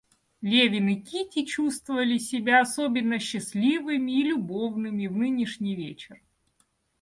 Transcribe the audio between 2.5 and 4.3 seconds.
особенно счастливыми и